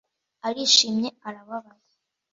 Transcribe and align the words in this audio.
arishimye, 0.47 1.09
arababaye. 1.27 1.91